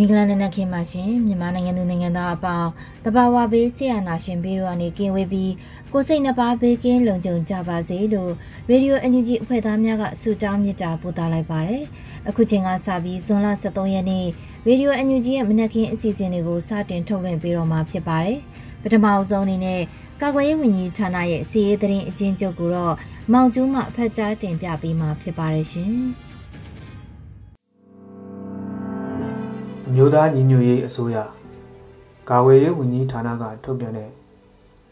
[0.00, 2.70] မင်္ဂလာနံနက်ခင်းပါရှင်မြန်မာနိုင်ငံသူနိုင်ငံသားအပေါင်း
[3.04, 5.52] တဘာဝဘေးဆရာနာရှင်ဘေးတို့ကနေကင်းဝေးပြီး
[5.92, 8.32] ကိုစိတ်နှပါဘေးကင်းလုံခြုံကြပါစေလို့
[8.68, 11.82] ရေဒီယိုအန်ဂျီအဖွဲ့သားများကဆုတောင်းမေတ္တာပို့သလိုက်ပါတယ်
[12.28, 14.26] အခုချိန်ကစပြီးဇွန်လ23ရက်နေ့
[14.66, 18.38] ရေဒီယိုအန်ဂျီရဲ့မနက်ခင်းအစီအစဉ်တွေကိုစတင်ထုတ်လွှင့်ပေးတော့မှာဖြစ်ပါတယ်
[18.82, 19.80] ပထမအဆုံးအနေနဲ့
[20.22, 22.94] ကာကွယ်ရေးဝန်ကြီးဌာနရဲ့စီးရေးသတင်းအကျဉ်းချုပ်ကိုတော့
[23.32, 25.94] မောင်ကျူးမှဖတ်ကြားတင်ပြပေးမှာဖြစ်ပါတယ်ရှင်။
[29.94, 31.16] မျိုးသားညီညွတ်ရေးအစိုးရ
[32.28, 34.10] ကာဝေးရေးဝန်ကြီးဌာနကထုတ်ပြန်တဲ့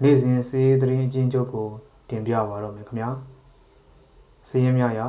[0.02, 1.69] နေ့စဉ်စီးရေးသတင်းအကျဉ်းချုပ်ကို
[2.08, 3.11] တင်ပြပါတော့မယ်ခင်ဗျာ
[4.48, 5.00] စီးရင်များရ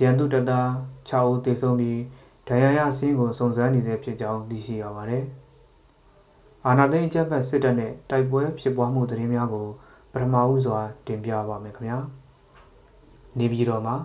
[0.00, 0.68] ရန်သူတပ်သား
[1.08, 2.00] 6ဦးသေဆုံးပြီး
[2.48, 5.24] ဒဏ်ရာရစင်းကိုစုံစမ်းနေစေဖြစ်ကြောင်းသိရှိရပါတယ်
[6.66, 9.66] အာနာသိန်းကျပ်ပတ်စစ်တပ်နဲ့တိုက်ပွဲဖြစ်ပွားမှုသတင်းများကို
[10.12, 11.98] ပထမဦးစွာတင်ပြပါမယ်ခင်ဗျာ
[13.38, 13.96] နေပြည်တော်မှာ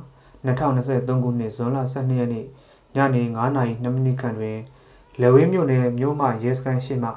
[0.46, 2.46] 2023ခုနှစ်ဇွန်လ12ရက်နေ့
[2.96, 4.58] ညနေ9:02မိနစ်ခန့်တွင်
[5.22, 7.12] လဝင်းမြို့နယ်မြို့မရဲစခန်းရှိမှ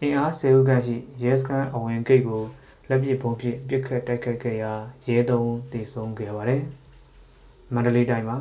[0.00, 2.42] အင်အား၁၀ဦးခန့်ရှိရဲစခန်းအဝင်ဂိတ်ကို
[2.88, 4.72] လက်ပစ်ပုံဖြင့်ပစ်ခတ်တိုက်ခိုက်ခဲ့ရာ
[5.06, 6.62] ရဲသုံးတည်ဆုံခဲ့ပါတယ်။
[7.74, 8.38] မန္တလေးတိုင်းမှာ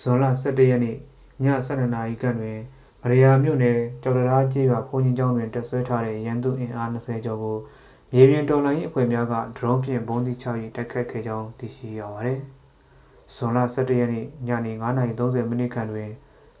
[0.00, 0.96] ဇွန်လ17ရက်နေ့ည
[1.44, 2.58] 7:00နာရီခန့်တွင်
[3.02, 7.56] မရယာမြို့နယ်ကြော်တရားကြီးရွာဘုံကြီးကျောင်းတွင်တက်ဆွဲထားတဲ့ရန်သူအင်အား20ကျော်ကို
[8.12, 10.46] မြေပြင်တော်လှန်ရေးအဖွဲ့များကဒရုန်းဖြင့်ဘုံတိချ၍
[10.76, 12.38] တိုက်ခတ်ခဲ့ကြောင်းသိရှိရပါတယ်။
[13.34, 16.10] ဇွန်လ17ရက်နေ့ညနေ9:30မိနစ်ခန့်တွင်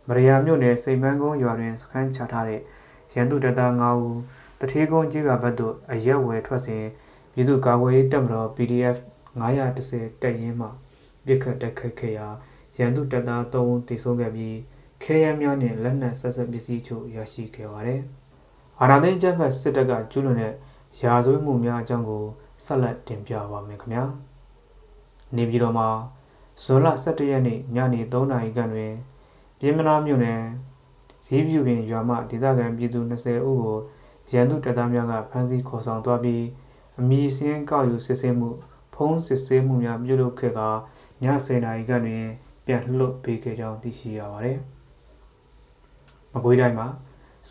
[0.08, 2.60] မရယာမြို့နယ်စိန်ပန်းကုန်းရွာတွင်စခန်းချထားတဲ့
[3.14, 4.18] ရန်သူတပ်သား9ဦး
[4.60, 6.84] တထေးကုန်းကျေးရွာဘက်သို့အရက်ဝယ်ထွက်စဉ်
[7.32, 8.96] ပြည်သူ့ကာကွယ်ရေးတပ်မတော် PDF
[9.40, 10.68] 910တပ်ရင်းမှ
[11.26, 12.28] ပြစ်ခတ်တိုက်ခိုက်ခဲ့ရာ
[12.78, 14.56] ရန်သူတပ်သား3ဦးသေဆုံးခဲ့ပြီး
[15.02, 18.00] ခဲယမ်းများနှင့်လက်နက်ဆက်ဆက်ပစ္စည်းချို့ရရှိခဲ့ပါတယ်။
[18.80, 20.54] အာဏာသိမ်းကျန်းဖတ်စစ်တပ်ကကျူးလွန်တဲ့
[21.02, 22.24] ရာဇဝတ်မှုများအကြောင်းကို
[22.64, 24.04] ဆက်လက်တင်ပြပါမယ်ခင်ဗျာ။
[25.36, 25.88] နေပြည်တော်မှာ
[26.64, 28.92] ဇွန်လ17ရက်နေ့ညနေ3နာရီခန့်တွင်
[29.60, 30.40] ပြင်းမနာမြို့နယ်
[31.26, 33.78] ဇီးပြူပင်ရွာမှဒေသခံပြည်သူ20ဦးကို
[34.32, 36.44] ရန်သူတပ်သားများကဖမ်းဆီးခေါ်ဆောင်သွားပြီး
[36.98, 38.48] အမည်စင်းကောက်ယူစစ်ဆေးမှု
[38.94, 40.68] ဖုံးစစ်ဆေးမှုများပြုလုပ်ခဲ့ကာ
[41.22, 42.24] ည10:00နာရီခန့်တွင်
[42.66, 44.58] ပြန်လွတ်ပေးခဲ့ကြောင်းသိရှိရပါတယ်။
[46.32, 46.88] မကွေးတိုင်းမှာ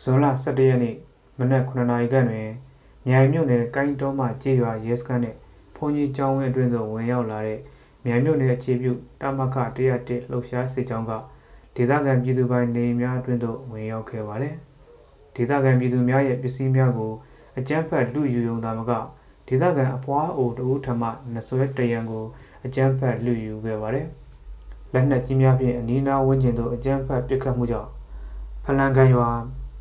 [0.00, 0.96] ဇွန်လ17ရက်နေ့
[1.38, 2.48] မနက်9:00နာရီခန့်တွင်
[3.06, 5.36] မြိုင်မြို့နယ်ကိုင်းတောမှကြေးရွာရဲစခန်းနှင့်
[5.76, 7.60] ဘုံကြီးကျောင်းဝင်းအတွင်းသို့ဝင်ရောက်လာတဲ့
[8.04, 9.56] မြိုင်မြို့နယ်အခြေပြုတမခ
[9.88, 11.12] 101လှုပ်ရှားစစ်ကြောင်းက
[11.76, 14.54] ဒေသခံပြည်သူပိုင်နေများအတွင်းသို့ဝင်ရောက်ခဲ့ပါတယ်။
[15.36, 17.12] ဒေသခံပြည်သူများရဲ့ပစ္စည်းများကို
[17.58, 18.92] အကြမ်းဖက်လူယူုံသာမက
[19.48, 21.02] ဒေသခံအဖွားအိုတဦးထမ
[21.34, 22.24] နဆွဲတရံကို
[22.64, 24.06] အကြမ်းဖက်လူယူခဲ့ပါတယ်။
[24.92, 27.90] လက်နက်ကြီးများဖြင့်အနီးနားဝန်းကျင်သို့အကြမ်းဖက်ပစ်ခတ်မှုကြောင့်
[28.64, 29.28] ဖလန်ကန်ရွာ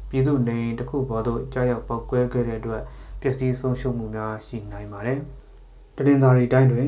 [0.09, 2.81] ပြည်သူနေတစ်ခုပေါ်သို့ကြားရောက်ပောက်ကွဲခဲ့တဲ့အတွက်
[3.21, 5.19] ပျက်စီးဆုံးရှုံးမှုများရှိနိုင်ပါတယ်။
[5.95, 6.87] တရင်သာရီတိုင်းတွင်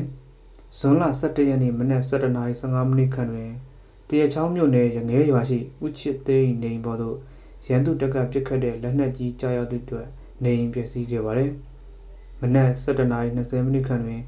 [0.78, 3.50] ဇွန်လ17ရက်နေ့မနက်7:15မိနစ်ခန့်တွင်
[4.08, 7.16] တရချောင်းမြို့နယ်ရငဲရွာရှိဥချစ်သိန်းနေပေါ်သို့
[7.66, 10.06] ရန်သူတက်ကပစ်ခတ်တဲ့လက်နက်ကြီးကြားရောက်သည့်အတွက်
[10.42, 11.50] နေအိမ်ပျက်စီးခဲ့ပါတယ်။
[12.40, 14.20] မနက်7:20မိနစ်ခန့်တွင်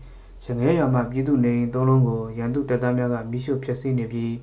[0.45, 4.35] ရငဲရွာမှပြည်သူနေအိမ်သုံးလုံးကိုရန်သူတပ်သားများကမိရှို့ဖျက်ဆီးနေပြီး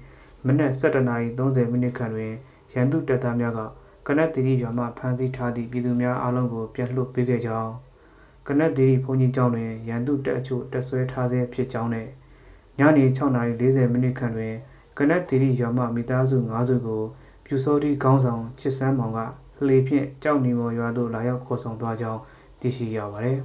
[0.45, 2.33] မနက်7:30မိနစ်ခန့်တွင်
[2.73, 3.59] ရန်သူတပ်သားများက
[4.07, 7.71] ကနက်တီရီရွာမှဖမ်းဆီးထားသည့်ပြည်သူများအားလုံးကိုပြန်လွှတ်ပေးခဲ့ကြောင်း
[8.47, 12.07] ကနက်တီရီဘုန်းကြီးကျောင်းတွင်ရန်သူတပ်အချို့တပ်ဆွဲထားဆဲဖြစ်ကြောင်းနဲ့
[12.79, 14.55] ညနေ6:40မိနစ်ခန့်တွင်
[14.97, 17.01] ကနက်တီရီရွာမှမိသားစု၅စုကို
[17.45, 19.19] ပြူစောတိခေါင်းဆောင်ချစ်စမ်းမောင်က
[19.65, 22.21] လှေဖြင့်ကြောက်နေမော်ရွာသို့လာရောက်ခေါ်ဆောင်သွားကြောင်း
[22.59, 23.39] သိရှိရပါတယ်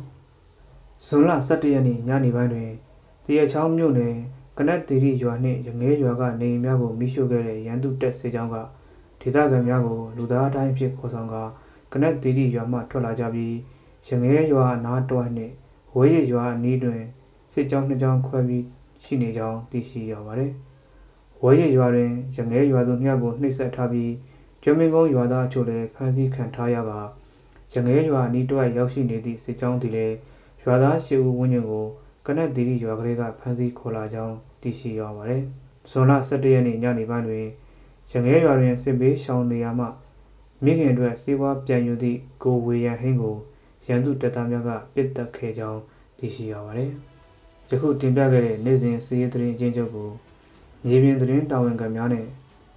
[1.06, 2.70] ။ဇွန်လ17ရက်နေ့ညနေပိုင်းတွင်
[3.24, 4.14] တရချောင်းမြို့နယ်
[4.58, 8.56] ကနက်တီရီရွာနှင့်ရငဲရွာကနေအိမ်များကိုမိရှို့ခဲ့တဲ့ရန်သူတပ်စေကြောင်းက
[9.20, 11.34] ဒေသခံများကိုလူသားအတိုင်းဖြစ်ခေါ်ဆောင်က
[11.92, 13.54] ကနက်တီရီရွာမှထွက်လာကြပြီး
[14.08, 15.54] ရငဲရွာနားတွိုင်းနှင့်
[15.94, 17.02] ဝေးရရွာအနီးတွင်
[17.52, 18.64] စစ်ကြောင်းနှစ်ကြောင်းခွဲပြီး
[19.02, 20.52] ရှိနေကြောင်းသိရှိရပါတယ်။
[21.44, 24.12] ဝဲရရွာတွင်ရငဲရွာသူနှစ်ယောက်ကိုနှိပ်စက်ထားပြီး
[24.62, 26.92] ကျွမ်းမင်းကုန်းရွာသားအချို့လည်းဖမ်းဆီးခံထားရက
[27.72, 30.16] ရငဲရွာအနီးတစ်ဝိုက်ရောက်ရှိနေသည့်စစ်ကြောင်းသည်လည်း
[30.64, 31.86] ရွာသားရှစ်ဦးဝန်းကျင်ကို
[32.26, 35.42] ကနက်သီရီရွာကလေးကဖမ်းဆီးခေါ်လာကြောင်းသိရှိရပါတယ်။
[35.90, 37.46] ဇွန်လ17ရက်နေ့ညနေပိုင်းတွင်
[38.10, 39.86] ရငဲရွာတွင်စစ်ဘေးရှောင်နေရမှ
[40.64, 43.36] မိခင်အတွက်စေဝါပြန်ယူသည့်ကိုဝေရန်ဟင်းကို
[43.86, 45.80] ရန်သူတပ်သားများကပစ်တက်ခဲ့ကြောင်း
[46.18, 46.90] သိရှိရပါတယ်။
[47.70, 50.10] ယခုတင်ပြခဲ့တဲ့နေ့စဉ်စီးရီးသတင်းအချင်းချုပ်ကို
[50.86, 52.26] မြေပြင်သတင်းတာဝန်ခံများနဲ့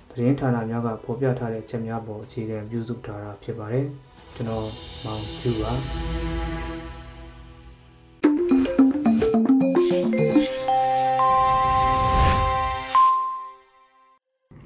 [0.09, 3.85] သတင်းဌာနများကဖော်ပြထားတဲ့ချက်များပေါ်အခြေခံပြုစုထားတာဖြစ်ပါတယ်။
[4.35, 4.67] ကျွန်တော်
[5.03, 5.71] မောင်ကျူပါ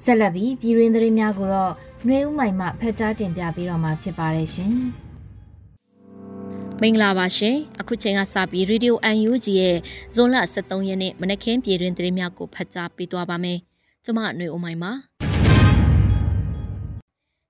[0.04, 1.72] ဆက်လက်ပြီးပြည်ရင်းသတင်းများကိုတော့
[2.04, 4.74] ຫນွေဦးမိုင်မှဖတ်ကြားတင်ပြပေးတော့မှာဖြစ်ပါတယ်ရှင်။
[6.81, 9.77] မင်္ဂလာပါရှင်အခုချိန်ကစပြီး Radio UNG ရဲ့
[10.15, 13.59] ဇွန်လ23ရက်နေ့မနက်ခင်းပြည်တွင်သတင်းများကိုဖတ်ကြားပေးသွားပါမယ်
[14.03, 14.91] ကျွန်မຫນွေဦးမိုင်ပါ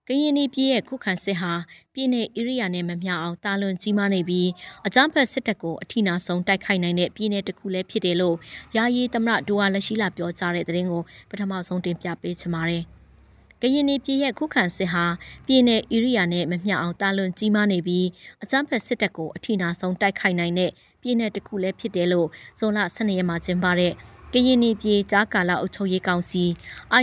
[0.07, 1.53] ကရင်ပြည်ရဲ့ခုခံစစ်ဟာ
[1.93, 4.49] ပြည်내ဧရိယာနဲ့မမျှအောင်တာလွန်ကြီးမားနေပြီး
[4.87, 8.35] အကြမ်းဖက်စစ်တပ်ကိုအထိနာဆုံးတိုက်ခိုက်နိုင်တဲ့ပြည်내တစ်ခုလည်းဖြစ်တယ်လို့
[8.77, 12.83] ယာယီသမရဒူဝါလက်ရှိလာပြောကြားတဲ့သတင်းကိုပထမဆုံးတင်ပြပေးချင်ပါတယ်။
[13.61, 15.05] ကရင်ပြည်ရဲ့ခုခံစစ်ဟာ
[15.45, 18.07] ပြည်내ဧရိယာနဲ့မမျှအောင်တာလွန်ကြီးမားနေပြီး
[18.43, 20.71] အကြမ်းဖက်စစ်တပ်ကိုအထိနာဆုံးတိုက်ခိုက်နိုင်တဲ့
[21.01, 22.27] ပြည်내တစ်ခုလည်းဖြစ်တယ်လို့
[22.59, 23.93] ဇွန်လ12ရက်မှာကျင်းပတဲ့
[24.33, 26.43] ကရင်ပြည်ကြားကာလအုပ်ချုပ်ရေးကောင်စီ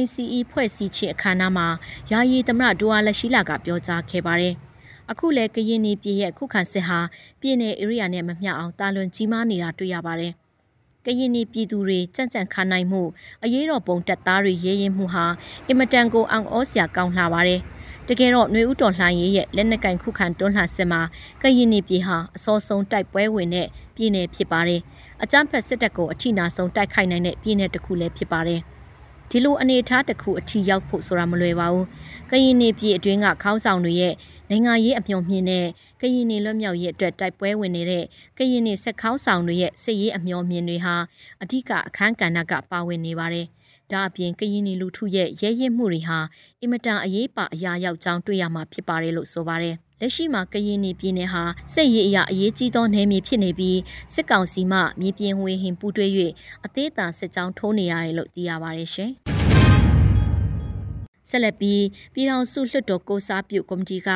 [0.00, 1.68] ICE ဖွဲ့စည်းခြင်းအခမ်းအနားမှာ
[2.12, 4.54] ယာယီသမရဒူဝါလက်ရှိလာကပြောကြားခဲ့ပါတယ်။
[5.10, 6.98] အခုလည်းကရင်ပြည်ရဲ့ခုခံစစ်ဟာ
[7.40, 10.32] ပြည်내ဧရိယာနဲ့မမျှအောင်တာလွန်ကြီးမားနေတာတွေ့ရပါတယ်။
[11.09, 13.01] ကရင်နီပြည်သူတွေကြံ့ကြံ့ခါနိုင်မှု
[13.43, 15.25] အရေးတော်ပုံတပ်သားတွေရဲရင်မှုဟာ
[15.67, 17.61] အင်မတန်ကိုအောင်ဩစရာကောင်းလှပါတယ်
[18.07, 21.01] တကယ်တော့ຫນွေဥတော်လှိုင်းရဲ့လက်နက်ကင်ခုခံတွန်းလှန်စစ်မှာ
[21.41, 24.81] ကရင်နီပြည်ဟာအစောဆုံးတိုက်ပွဲဝင်တဲ့ပြည်နယ်ဖြစ်ပါတယ်
[25.23, 28.61] အကြမ်းဖက်စစ်တပ်ကိုအထိနာဆုံးတိုက်ခိုက်နိုင်တဲ့ပြည်နယ်တစ်ခုလည်းဖြစ်ပါတယ်
[29.29, 31.85] ဒီလိုအနေအထားတစ်ခုအထိရောက်ဖို့ဆိုတာမလွယ်ပါဘူး
[32.29, 34.13] ကရင်နေပြည်အတွင်းကခေါင်းဆောင်တွေရဲ့
[34.49, 35.65] နိုင်ငံရေးအမျှော်မြင်တဲ့
[36.01, 38.03] ကရင်နေလွတ်မြောက်ရေးအတွက်တိုက်ပွဲဝင်နေတဲ့
[38.37, 40.95] ကရင်နေဆက်ခေါင်းဆောင်တွေရဲ့စစ်ရေးအမျှော်မြင်တွေဟာ
[41.41, 43.47] အဓိကအခန်းကဏ္ဍကပါဝင်နေပါတယ်။
[43.91, 46.19] ဒါအပြင်ကရင်နေလူထုရဲ့ရဲရင့်မှုတွေဟာ
[46.61, 51.43] အင်မတန်အရေးပါအရာရောက်ကြောင်းတွေ့ရမှာဖြစ်ပါတယ်လို့ဆိုပါတယ်။လက်ရှိမှာကရင်နေပြည်နယ်ဟာ
[51.73, 53.79] စစ်ရေးအရာအရေးကြီးသောနယ်မြေဖြစ်နေပြီး
[54.13, 56.07] စစ်ကောင်စီမှမြေပြင်ဝေဟင်ပူးတွဲ၍
[56.65, 59.13] အသေးအံစစ်ကြောင်းထိုးနေရတယ်လို့သိရပါတယ်ရှင်။
[61.29, 61.83] ဆက်လက်ပြီး
[62.13, 64.09] ပြည်ထောင်စုလွှတ်တော်ကိုစားပြုကော်မတီက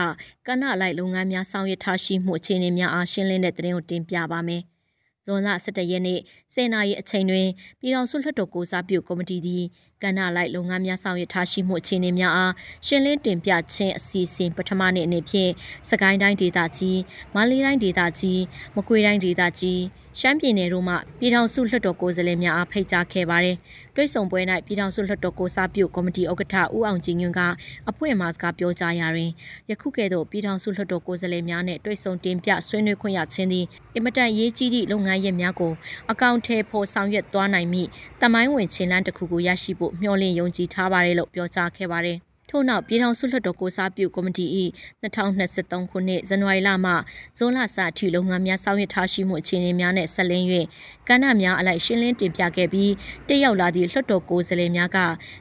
[0.48, 4.62] ကဏ္ဍလိုက်လုပ်ငန်းများဆောင်ရွက်ထားရှိမှုအခြေအနေများအားရှင်းလင်းတဲ့သတင်းကိုတင်ပြပါမယ်။
[5.26, 6.20] ဇွန်လ17ရက်နေ့
[6.54, 7.48] စေနာရီအချိန်တွင်
[7.80, 9.64] ပြည်ထောင်စုလွှတ်တော်ကိုစားပြုကော်မတီသည်
[10.04, 12.54] ကဏ္ဍလိုက်လုပ်ငန်းများဆောင်ရွက်ထားရှိမှုအခြေအနေများအား
[12.86, 15.52] ရှင်းလင်းတင်ပြခြင်းအစီအစဉ်ပထမနေ့အနေဖြင့်
[15.90, 17.00] စကိုင်းတိုင်းဒေသကြီး
[17.36, 18.42] မန္တလေးတိုင်းဒေသကြီး
[18.76, 19.82] မကွေးတိုင်းဒေသကြီး
[20.20, 23.58] ရှမ်းပြည်နယ်တို့မှပြည်ထောင်စုလွှတ်တော်ကိုယ်စားလှယ်များအားဖိတ်ကြားခဲ့ပါတယ်။
[23.96, 27.42] တွိတ်ဆုံပွဲ၌ပြည်ထောင်စုလွှတ်တော်ကိုစားပြုကော်မတီဥက္ကဋ္ဌဦးအောင်ကြည်ညွန့်က
[27.90, 29.32] အဖွင့်မှာစကားပြောကြားရာတွင်
[29.70, 33.66] ယခုကဲ့သို့ပြည်ထောင်စုလွှတ်တော်ကိုယ်စားလှယ်များနှင့်တွိတ်ဆုံတင်ပြဆွေးနွေးခွင့်ရခြင်းသည်
[33.96, 35.74] အင်မတန်ရေးကြီးသည့်လုပ်ငန်းရပ်များကို
[36.12, 37.90] အကောင့်ထဲပေါ်ဆောင်ရွက်သွားနိုင်မည့်
[38.22, 42.20] တမိုင်းဝင်ခြေလှမ်းတစ်ခုကိုရရှိဖို့မျှော်လင့်ယုံကြည်ထားပါတယ်လို့ပြောကြားခဲ့ပါတယ်။
[42.54, 44.46] ထို့နောက်ပြည်ထောင်စုလွှတ်တော်ကိုစားပြုကော်မတီ၏
[45.04, 46.94] 2023ခုနှစ်ဇန်နဝါရီလမှ
[47.38, 50.46] ဇွန်လစအထိလုပ်ငန်းများဆောင်ရွက်ထားရှိမှုအခြေအနေများနဲ့ဆက်လင်း၍
[51.08, 52.92] ကဏ္ဍများအလိုက်ရှင်းလင်းတင်ပြခဲ့ပြီး
[53.28, 54.98] တက်ရောက်လာသည့်လွှတ်တော်ကိုယ်စားလှယ်များက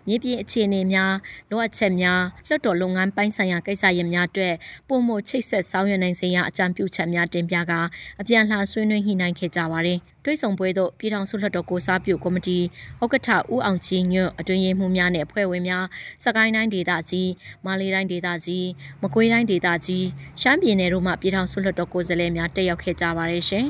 [0.06, 1.12] မြေပြင်အခြေအနေများ
[1.50, 4.54] လိုအပ်ချက်များလွှတ်တော်လုပ်ငန်းပိုင်းဆိုင်ရာကိစ္စရပ်များအတွက်
[4.88, 7.80] ပုံမချိတ်ဆက်ဆောင်ရွက်နိုင်စေရန်အကြံပြုချက်များတင်ပြကာ
[8.20, 12.58] အပြန်လှန်ဆွေးနွေးညှိနှိုင်းခဲ့ကြပါသည်တွိဆုံပွဲသို့ပြည်ထောင်စုလွှတ်တော်ကိုစားပြုကော်မတီ
[13.02, 15.84] ဥက္ကဋ္ဌဦးအောင်ကြီးညွန့်အတွင်းရေးမှူးများနဲ့အဖွဲ့ဝင်များ
[16.24, 17.30] စကိုင်းတိုင်းဒေသကြီး
[17.64, 18.66] မန္တလေးတိုင်းဒေသကြီး
[19.02, 20.06] မကွေးတိုင်းဒေသကြီး
[20.40, 23.66] ရှမ်းပြည်နယ်တို့မှပြည်ထောင်စုလွှတ်တော်ကိုယ်စားလှယ်များတက်ရောက်ခဲ့ကြပါတယ်ရှင်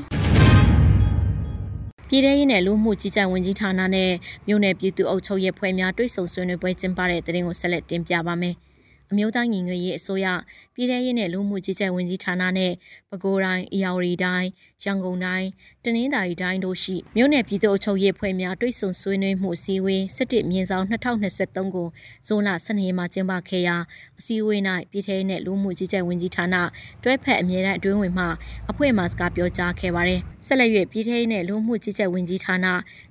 [2.08, 4.10] ပြည်ထရေးနယ်လူမှုကြီးကြပ်ဝင်ကြီးဌာနနဲ့
[4.46, 8.56] မြို့နယ်ပြည်သူ့အုပ်ချုပ်ရေးဖွဲ့များတွိဆုံဆွေးနွေးပွဲကျင်းပတဲ့တဲ့ရင်ကိုဆက်လက်တင်ပြပါမယ်။
[9.12, 10.26] အမျိုးသားညီညွတ်ရေးအစိုးရ
[10.74, 12.72] ပြည်ထရေးနဲ့လူမှုကြီးကြပ်ဝင်ကြီးဌာနနဲ့
[13.08, 14.46] ပဲခူးတိုင်း၊အေရဝတီတိုင်း၊
[14.84, 15.46] ရန်ကုန်တိုင်း၊
[15.86, 21.88] တနင်္သာရီတိုင်းတို့ရှိမြို့နယ်ပြည်သူ့အုပ်ချုပ်ရေးဖွဲ့များတွိတ်ဆုံဆွေးနွေးမှုအစည်းအဝေး17မြင်းဆောင်2023ကို
[22.26, 23.76] ဇွန်လ12ရက်မှာကျင်းပခဲ့ရာ
[24.18, 24.60] အစည်းအဝေး၌
[24.90, 26.56] ပြည်ထရေးနဲ့လူမှုကြီးကြပ်ဝင်ကြီးဌာန
[27.04, 28.26] တွဲဖက်အမြဲတမ်းအတွင်းဝင်မှ
[28.70, 32.66] အဖွဲ့မှစကားပြောကြားခဲ့ပါတယ်။ဆက်လက်၍ပြည်ထရေးနဲ့လူမှုကြီးကြပ်ဝင်ကြီးဌာန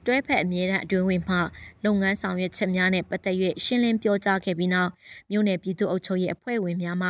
[0.05, 1.37] တွဲဖက်အမြဲတမ်းအတွင်းဝင်မှ
[1.85, 4.91] လုပ်ငန်းဆောင်ရွက်ချက်များနဲ့ပတ်သက်၍ရှင်းလင်းပြောကြားခဲ့ပြီးနောက်
[5.31, 7.09] မြို့နယ်ပြည်သူ့အုပ်ချုပ်ရေးအဖွဲ့ဝင်များမှ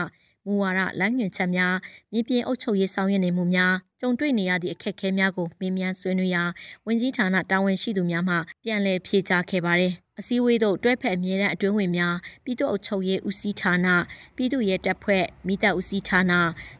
[0.49, 1.75] မူဝါဒလမ်းညွှန်ချက်များ
[2.11, 6.43] မြေပြင်အုပ်ချုပ်ရေးဆောင်ရွက်နေမှုများကြုံတွေ့နေရသည့်အခက်အခဲများကိုမေးမြန်းဆွေးနွေးရာ
[6.85, 13.87] ဝန်ကြီးဌာနတာဝန်ရှိသူများမှပြန်လည်ဖြေကြားခဲ့ပါတယ်။အစည်းအဝေးသို့တွဲဖက်အမြဲတမ်းအတွင်းဝင်များပြည်သူ့အုပ်ချုပ်ရေးဦးစီးဌာန
[14.35, 16.33] ပြည်သူ့ရဲတပ်ဖွဲ့မိသက်ဦးစီးဌာန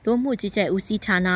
[0.05, 1.29] ဒို့မှုကြီးကြပ်ဦးစီးဌာန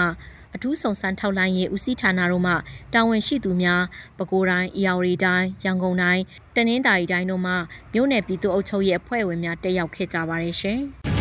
[0.55, 2.53] အထူးဆောင်ဆန်းထောက်လိုင်းရေးဦးစီးဌာနတို့မှ
[2.93, 3.83] တာဝန်ရှိသူများ
[4.17, 6.21] ပဲခူးတိုင်း၊အေရဝတီတိုင်း၊ရန်ကုန်တိုင်း၊
[6.55, 7.53] တနင်္သာရီတိုင်းတို့မှ
[7.93, 10.81] မြို့နယ်ပြည်သူ့အုပ်ချုပ်ရေးအဖွဲ့ဝင်များတက်ရောက်ခဲ့ကြပါတယ်ရှင်။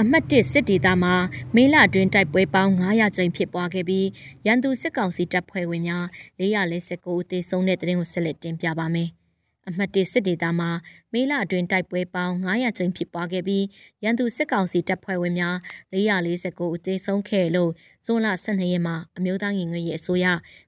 [0.00, 1.14] အမှတ်၁စစ်ဒေသမှာ
[1.54, 4.06] မေလအတွင်းတိုက်ပွဲပေါင်း900ကျိန်ဖြစ်ပွားခဲ့ပြီး
[4.46, 6.04] ရန်သူစစ်ကောင်စီတပ်ဖွဲ့ဝင်များ
[6.40, 9.08] 449ဦးသေဆုံးတဲ့တဲ့ရင်ကိုဆက်လက်တင်ပြပါမယ်။
[9.68, 10.70] အမှတ်၁စစ်ဒေသမှာ
[11.12, 13.64] မေလအတွင်းတိုက်ပွဲပေါင်း900ကျင်းဖြစ်ပွားခဲ့ပြီး
[14.04, 15.56] ရန်သူစစ်ကောင်စီတပ်ဖွဲ့ဝင်များ
[15.92, 17.70] 449ဦးသေဆုံးခဲ့လို့
[18.06, 20.26] ဇွန်လ12ရက်မှာအမျိုးသားညီညွတ်ရေးအစိုးရ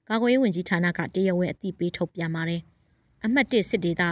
[0.09, 2.63] ကာကွယ်ရေးဝန်ကြီးဌာနကတရားဝင်အသိပေးထုတ်ပြန်ပါတယ်။
[3.25, 4.03] အမှတ်၁စစ်ဒေသ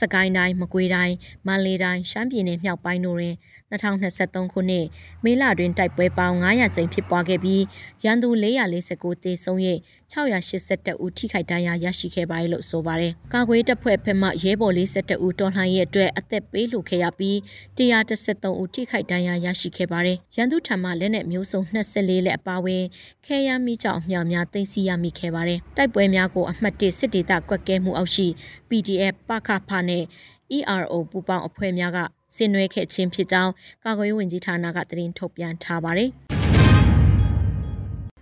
[0.00, 1.14] စကိုင်းတိုင်းမကွေးတိုင်း
[1.46, 3.36] မန္တလေးတိုင်းရှမ်းပြည်နယ်မြောက်ပိုင်းတို့တွင်
[3.72, 4.86] 2023ခုနှစ်
[5.24, 7.62] မေလတွင်တိုက်ပွဲပေါင်း900ကြိမ်ဖြစ်ပွားခဲ့ပြီး
[8.04, 8.28] ရန်သူ
[8.82, 9.58] 449သေဆုံး၍
[10.12, 17.36] 682ဦးထိခိုက်ဒဏ်ရာရရှိခဲ့ပါတယ်လို့ဆိုပါတယ်။ကာကွယ်တပ်ဖွဲ့ဖက်မှရဲဘော်42ဦးတော်လှန်ရေးအတွက်အသက်ပေးလိုခဲ့ရပြီး
[17.78, 22.82] 133ဦးထိခိုက်ဒဏ်ရာရရှိခဲ့ပါတယ်။ရန်သူထံမှလက်နက်မျိုးစုံ24လက်အပါအဝင်
[23.26, 28.26] ခဲယမ်းမိကြောင်အမြောက်များတင်စီရမိခဲ့ပါတယ်။တိုက်ပွဲများကိုအမှတ်1စစ်ဒေသကွက်ကဲမှုအောက်ရှိ
[28.68, 30.04] PDF ပခဖနဲ့
[30.56, 31.98] ERO ပူပေါင်းအဖွဲ့များက
[32.36, 33.52] ဆင်နွှဲခဲ့ခြင်းဖြစ်ကြောင်း
[33.84, 36.10] ကာကွယ်ရေးဝန်ကြီးဌာနကသတင်းထုတ်ပြန်ထားပါတယ်။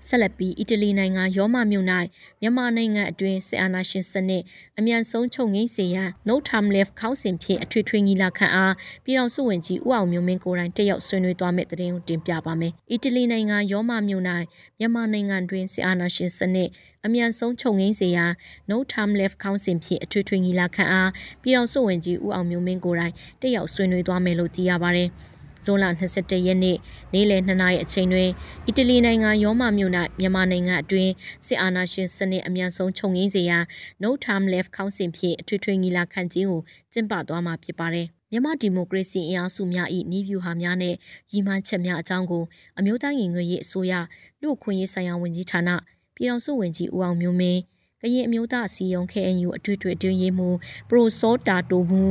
[0.08, 1.86] ဆက်လက်ပြီးအီတလီနိုင်ငံရောမမြို့၌
[2.40, 4.42] မြန်မာနိုင်ငံအတွင်းဆီအာနာရှင်စနစ်
[4.78, 14.24] အမြန်ဆုံးချုပ်ငိမ့်စေရန် No Time Left ခေါင်းစဉ်ဖြင့်အထွေထွေညီလာခံအားပြည်တော်စုဝင်ကြီးဦးအောင်မျိုးမင်းကိုယ်တိုင်တက်ရောက်ဆွေးနွေးသွားမယ့်သတင်းကိုတင်ပြပါမယ်။အီတလီနိုင်ငံရောမမြို့၌
[14.78, 16.68] မြန်မာနိုင်ငံတွင်ဆီအာနာရှင်စနစ်
[17.04, 18.32] အမြန်ဆုံးချုပ်ငိမ့်စေရန်
[18.70, 21.10] No Time Left ခေါင်းစဉ်ဖြင့်အထွေထွေညီလာခံအား
[21.42, 25.10] ပြည်တော်စုဝင်ကြီးဦးအောင်မျိုးမင်းကိုယ်တိုင်တက်ရောက်ဆွေးနွေးသွားမယ်လို့သိရပါတယ်။
[25.64, 25.84] ဇွန်လ
[26.16, 26.76] 22ရက်နေ့
[27.12, 28.30] နေ့လယ်2နာရီအချိန်တွင်
[28.66, 31.12] အီတလီနိုင်ငံရောမမြို့၌မြန်မာနိုင်ငံအတွင်း
[31.46, 33.64] စစ်အာဏာရှင်စနစ်အမြန်ဆုံးချုပ်ငြိမ်းစေရန်
[34.02, 36.60] No Time Left ခေါင်းစဉ်ဖြင့်အထွေထွေညီလာခံကြီးကို
[36.92, 40.94] ကျင်းပသွားမှာဖြစ်ပါတယ်။မြန်မာဒီမိုကရေစီအင်အားစုများ၏ဤဗျူဟာများနဲ့
[41.32, 42.44] ရည်မှန်းချက်များအကြောင်းကို
[42.78, 43.92] အမျိုးသားညီညွတ်ရေးအစိုးရ
[44.40, 45.70] လူ့အခွင့်အရေးဆိုင်ရာဝန်ကြီးဌာန
[46.14, 47.60] ပြည်ထောင်စုဝန်ကြီးဦးအောင်မျိုးမင်း
[48.02, 50.56] ကရင်အမျိုးသားစီယုံ KNU အထွေထွေအတွင်းရေးမှူး
[50.88, 52.04] ပရိုစောတာတိုမူ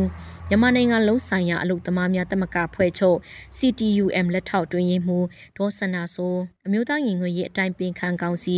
[0.49, 3.17] မြန်မာနိုင်ငံလုံးဆိုင်ရာအလုပ်သမားများတမကဖွဲ့ချုပ်
[3.57, 5.25] CTUM လက်ထောက်တွင်ရေးမှူး
[5.57, 8.55] ဒေါ်စနာဆိုအမျိုးသားညီညွတ်ရေးအတိုင်းပင်ခံကောင်စီ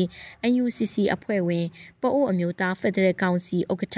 [0.62, 1.66] UNCC အဖွဲ့ဝင်
[2.02, 3.98] ပအိုးအမျိုးသားဖက်ဒရယ်ကောင်စီဥက္ကဋ္ဌ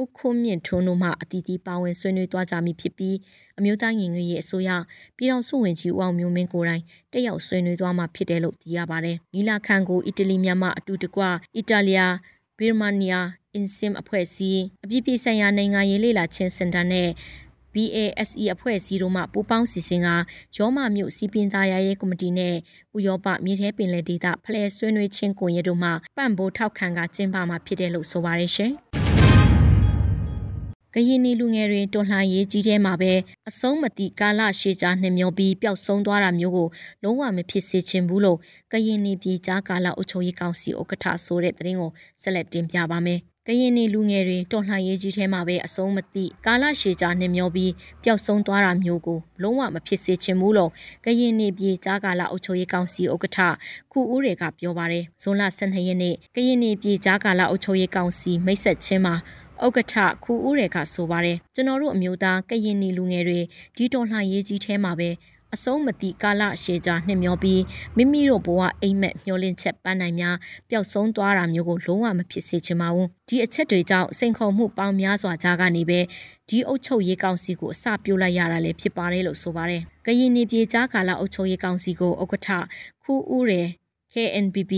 [0.00, 3.16] ဦးခွန်းမြင့်ထွန်းတို့မှအတီးတီးပါဝင်ဆွေးနွေးသွားကြမည်ဖြစ်ပြီး
[3.58, 4.70] အမျိုးသားညီညွတ်ရေးအစိုးရ
[5.16, 11.22] ပြည်ထောင်စုဝန်ကြီးဦးအောင်မျိုးမင်းကိုယ်တိုင်တက်ရောက်ဆွေးနွေးသွားမှာဖြစ်တယ်လို့သိရပါတယ်။နီလာခန်ကိုအီတလီမြန်မာအတူတကွ
[11.56, 12.06] အီတာလီယာ
[12.58, 13.20] ဘီရမာနီယာ
[13.54, 17.08] အင်စင်အဖွဲ့အစည်းအပြည်ပြည်ဆိုင်ရာနိုင်ငံရေးလေ့လာခြင်းစင်တာနဲ့
[17.74, 20.08] BASE အဖွဲ့အစည်းတို့မှပူးပေါင်းစီစဉ်က
[20.56, 22.54] ရောမမြို့စီပင်သားရရေးကော်မတီနဲ့
[22.96, 28.74] ဥရောပမြေထဲပင်လယ်ဒေသဖလှယ်ဆွေးနွေးခြင်းကိုရတို့မှပံ့ပိုးထောက်ခံကကျင်းပမှာဖြစ်တယ်လို့ဆိုပါရရှင်။
[30.98, 33.12] ကရင်နီလူငယ်တွေတွန်လှန်ရေးကြီးထဲမှာပဲ
[33.48, 36.68] အဆုံးမတိကာလရှည်ကြာနှမျောပြီးပျောက်ဆုံးသွားတာမျိုးကို
[37.02, 38.38] လုံးဝမဖြစ်စေချင်ဘူးလို့
[38.72, 41.90] ကရင်နီပြည်ကြားကာလအုပ်ချုပ်ရေးကောင်စီဥက္ကဋ္ဌဆိုတဲ့သတင်းကို
[42.22, 47.72] ဆက်လက်တင်ပြပါမယ်။ကရင်နီလူငယ်တွေတော်လှန်ရေးကြီးထဲမှာပဲအဆုံးမတိကာလရှည်ကြာနှမျောပြီး
[48.04, 50.70] ပျောက်ဆုံးသွားတာမျိုးကိုလုံးဝမဖြစ်စေချင်ဘူးလို့
[51.04, 53.38] ကရင်နီပြည်ကြားကာလအုပ်ချုပ်ရေးကောင်စီဥက္ကဋ္ဌ
[53.92, 59.16] ခုဦးတွေကပြောပါတယ်။ဇွန်လ12ရက်နေ့ကရင်နီပြည်ကြားကာလအုပ်ချုပ်ရေးကောင်စီမိတ်ဆက်ချင်းမှာ
[59.64, 59.94] ဥက္ကဋ္ဌ
[60.24, 63.40] ခူဦးတွေကဆိုပါတယ်ကျွန်တော်တို့အမျိုးသားကရင်နီလူငယ်တွေ
[63.76, 65.10] ဒီတော်လှန်ရေးကြီးထဲမှာပဲ
[65.54, 67.62] အဆုံးမတိကာလရှည်ကြာနှစ်မျောပြီး
[67.96, 70.36] မိမိတို့ဘဝအိမ်မက်မျောလင့်ချက်ပန်းနိုင်များ
[70.68, 76.00] ပျောက်ဆုံးသွားတာမျိုးကိုလုံးဝမဖြစ်စေချင်ပါဘူးဒီအချက်တွေကြောင့်စိန်ခေါ်မှုပေါင်းများစွာကြားကနေပဲ
[76.48, 82.48] ဒီအုပ်ချုပ်ရေးကောင်စီကိုအစပြုတ်လိုက်ရတာလည်းဖြစ်ပါတယ်လို့ဆိုပါတယ်ကရင်နီပြည်ကြားကာလအုပ်ချုပ်ရေးကောင်စီကိုဥက္ကဋ္ဌ
[83.02, 83.68] ခူဦးရယ်
[84.12, 84.72] KNPP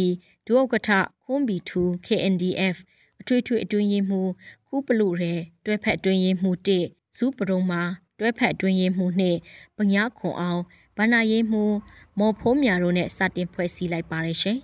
[0.46, 0.90] ဒုဥက္ကဋ္ဌ
[1.24, 2.76] ခွန်ဘီထူ KNDF
[3.20, 4.30] အထွေထွေအတွင်းရေးမှူး
[4.70, 5.34] ခုပလူရဲ
[5.64, 7.82] တွဲဖက်အတွင်းရေးမှူး1ဇူးပရုံမှာ
[8.18, 10.62] တွဲဖက်အတွင်းရေးမှူး2ပညာခွန်အောင်
[10.96, 11.74] ဗန္နာရေးမှူး
[12.18, 14.58] မော်ဖိုးမြတို့နဲ့စတင်ဖွဲ့စည်းလိုက်ပါတယ်ရှင်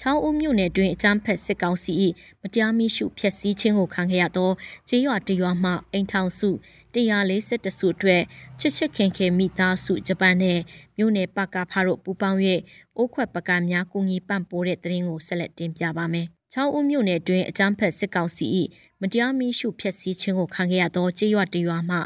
[0.00, 1.92] ချောင်းဦးမြို့နယ်တွင်အကြမ်းဖက်စစ်ကောင်စီ၏
[2.42, 4.50] မတရားမိရှုဖျက်ဆီးခြင်းကိုခံခဲ့ရသော
[4.88, 6.48] ကျေးရွာတရွာမှအိမ်ထောင်စု
[6.94, 8.22] 140စုအတွက်
[8.60, 10.58] ချစ်ချစ်ခင်ခင်မိသားစုဂျပန်နဲ့
[10.96, 12.38] မြို့နယ်ပကဖားတို့ပူးပေါင်း၍
[12.96, 18.46] အိုးခွက်ပကများကူညီပံ့ပိုးတဲ့တရင်ကိုဆက်လက်တင်ပြပါမယ် ချောင်းဦးမြို့နယ်တွင်အကြမ်းဖက်စစ်ကောင်စီ၏
[19.00, 21.98] မတရားမီးရှို့ဖျက်ဆီးခြင်းကိုခံခဲ့ရသောကြေးရွာတရွာမှ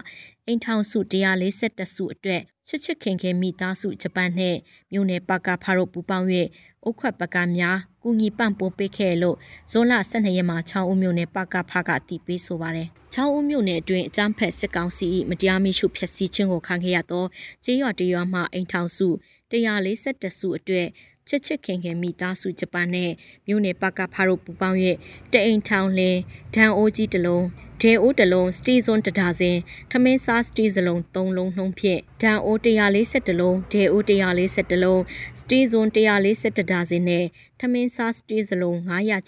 [0.46, 0.98] အိမ်ထောင်စု
[1.50, 4.58] 140စုအတွက်ချစ်ချစ်ခင်ခင်မိသားစုဂျပန်နှင့်
[4.92, 6.26] မြို့နယ်ပကဖားတို့ပူးပေါင်း၍
[6.84, 9.36] အုတ်ခွက်ပကများကူညီပံ့ပိုးပေးခဲ့လို့
[9.70, 17.24] ဇွန်လ12ရက်မှာချောင်းဦးမြို့နယ်ပကဖားကအတိပေးဆိုပါတယ်။ချောင်းဦးမြို့နယ်အတွင်းအကြမ်းဖက်စစ်ကောင်စီ၏မတရားမီးရှို့ဖျက်ဆီးခြင်းကိုခံခဲ့ရသော
[17.64, 19.08] ကြေးရွာတရွာမှအိမ်ထောင်စု
[19.50, 20.88] 140စုအတွက်
[21.28, 23.10] ချစ်ချစ်ခင်ခင်မိသားစုဂျပန်နဲ့
[23.46, 24.78] မြို့နယ်ပကဖားတို့ပူပေါင်း၍
[25.32, 26.20] တအိမ်ထောင်လင်း
[26.54, 27.44] ဒန်အိုးကြီးတလုံး
[27.80, 29.56] ဒေအိုးတလုံးစတီဇွန်တဒါစင်
[29.90, 35.02] ထမင်းစားစတီစလုံး3လုံးနှုံးဖြင့်ဒန်အိုး140လုံးဒေအိုး140လုံး
[35.40, 37.24] စတီဇွန်140ဒါစင်နဲ့
[37.60, 38.76] ထမင်းစားစတီစလုံး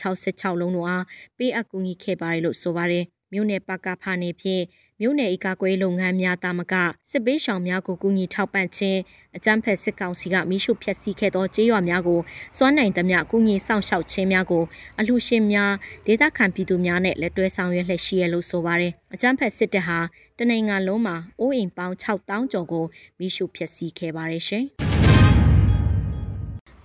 [0.07, 1.05] 966လုံးတို့အား
[1.39, 4.65] ပေးအပ်ကူညီခဲ့ပါတယ်လို့ဆိုပါတယ်မြို့နယ်ပကဖာနေဖြင့်
[5.01, 6.75] မြို့နယ်ဧကကွေးလုပ်ငန်းများတာမက
[7.11, 9.01] စစ်ပေးရှောင်များကိုကူညီထောက်ပံ့ခြင်း
[9.37, 12.21] အကြမ်းဖက်စစ်ကောင်စီကမိရှုဖျက်ဆီးခဲ့သောကြေးရွာများကို
[12.57, 14.65] စွမ်းနိုင်သမျှကူညီဆောင်ရှောက်ခြင်းများကို
[14.99, 15.73] အလှရှင်များ
[16.07, 19.99] ဒေသခံပြည်သူများနဲ့လက်တွဲဆောင်ရွက်လှည့်ရှိရလို့ဆိုပါတယ်အကြမ်းဖက်စစ်တပ်ဟာ
[20.39, 22.85] တနင်္ဂနွေလုံးမှာအိုးအိမ်ပေါင်း6000ကျော်ကို
[23.19, 24.65] မိရှုဖျက်ဆီးခဲ့ပါတယ်ရှင်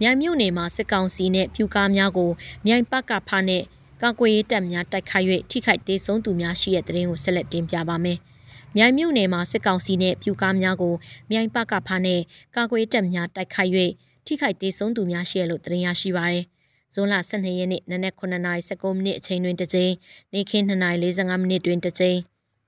[0.01, 2.31] မြိုင်မြို့နယ်မှာစစ်ကောင်စီနဲ့ပြူကားများကို
[2.65, 3.63] မြိုင်ပတ်ကဖားနဲ့
[4.03, 8.17] ကာကွယ်ရေးတပ်များတိုက်ခိုက်၍ထိခိုက်ဒေဆုံးသူများရှိတဲ့တဲ့ရင်ကိုဆက်လက်တင်ပြပါမယ်။
[8.77, 10.93] မြိုင်မြို့နယ်မှာစစ်ကောင်စီနဲ့ပြူကားများကို
[11.31, 12.21] မြိုင်ပကဖားနဲ့
[12.55, 13.71] ကာကွယ်တပ်များတိုက်ခိုက်၍
[14.25, 16.45] ထိခိုက်ဒေဆုံးသူများရှိရလို့တင်ရရှိပါရယ်။
[16.93, 19.93] ဇွန်လ12ရက်နေ့နနက်9:19မိနစ်အချိန်တွင်တစ်ကြိမ်
[20.33, 22.19] နေ့ခင်း2:45မိနစ်တွင်တစ်ကြိမ်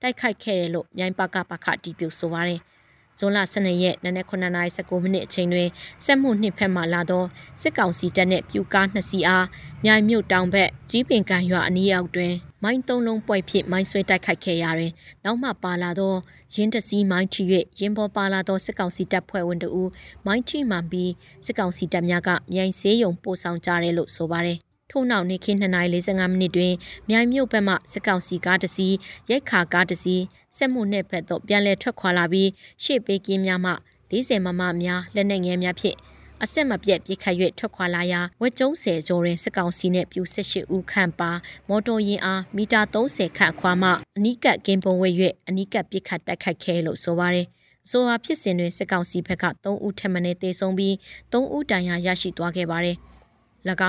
[0.02, 2.62] တိုက်ခိုက်ခဲ့တယ်လို့မြိုင်ပကပခတီးပြုဆိုပါရယ်။
[3.20, 5.70] ဇွန်လ12ရက်နနက်9:19မိနစ်အချိန်တွင်
[6.06, 7.24] စက်မှုနှစ်ဖက်မှလာသော
[7.62, 9.46] စစ်ကောင်စီတပ်နှင့်ပြူကားနှစ်စီးအား
[9.86, 14.92] မြိုင်မြို့တောင်ဘက်ကြီးပင်ကန်ရွာအနီးရောက်တွင်မိုင်းသုံးလုံးပွိုက်ဖြင့်မိုင်းဆွဲတိုက်ခိုက်ခဲ့ရာတွင်
[15.24, 16.14] နောက်မှပါလာသော
[16.56, 17.44] ရင်းတစည်းမိုင်းထီ၍
[17.80, 19.90] ရင်းပေါ်ပါလာသောစစ်ကောင်စီတပ်ဖွဲ့ဝင်တို့
[20.26, 21.12] မိုင်းထီမှန်ပြီး
[21.46, 24.60] စစ်ကောင်စီတပ်များကမြိုင်စေးရုံပို့ဆောင်ကြတယ်လို့ဆိုပါတယ်
[24.94, 26.74] ထို့နောက်နေ့ခင်း2:45မိနစ်တွင်
[27.10, 28.96] မြိုင်မြို့ဘက်မှစစ်ကောင်စီကားတစ်စီး
[29.30, 30.24] ရိုက်ခါကားတစ်စီး
[30.58, 32.50] စက်မှုနှစ်ဘက်သို့ပြန်လည်ထွက်ခွာလာပြီး
[32.84, 33.72] ရှေ့ပေးကင်းများမှ
[34.12, 35.98] 40မမများလက်နက်ငယ်များဖြင့်
[36.44, 41.32] အဆက်မပြတ်ပြစ်ခတ်၍ထွက်ခွာလာရာဝက်ကျုံးဆယ်ကျော်တွင်စစ်ကောင်စီနှင့်ပြူ18ဦးခန့်ပါ
[41.70, 45.10] မော်တော်ယာဉ်အားမီတာ30ခန့်ခွာမှအနီးကပ်ကင်းပုံဝဲ၍
[45.48, 47.48] အနီးကပ်ပြစ်ခတ်တိုက်ခိုက်ခဲ့လို့ဆိုပါရယ်
[47.86, 50.94] အဆိုဟာဖြစ်စဉ်တွင်စစ်ကောင်စီဘက်က3ဦးထပ်မံတေဆုံးပြီး
[51.32, 52.98] 3ဦးတန်ရာရရှိသွားခဲ့ပါတယ်။၎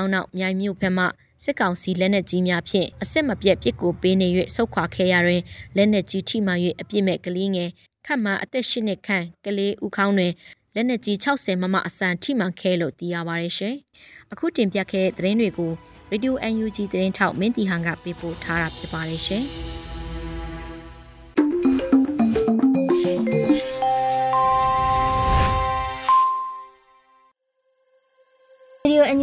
[0.01, 1.05] င်းနောက်မြိုင်မြို့ဘက်မှ
[1.45, 5.43] စစ်ကောင်စီလက်နက်ကြီးများဖြင့်အစစ်မပြတ်ပစ်ကိုပေးနေ၍ဆုတ်ခွာခဲ့ရတွင်
[5.77, 7.71] လက်နက်ကြီးထိမှန်၍အပြစ်မဲ့ကလေးငယ်
[8.07, 10.33] ခတ်မှန်အသက်၈နှစ်ခန့်ကလေးဦးခေါင်းတွင်
[10.75, 13.77] လက်နက်ကြီး60မမအစံထိမှန်ခဲလို့သိရပါတယ်ရှင်။
[14.33, 15.73] အခုတင်ပြခဲ့တဲ့သတင်းတွေကို
[16.11, 19.45] Radio UNG သတင်းထောက်မင်းတီဟန်ကပေးပို့ထားတာဖြစ်ပါတယ်ရှင်။